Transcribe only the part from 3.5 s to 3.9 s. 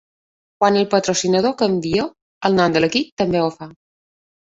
fa.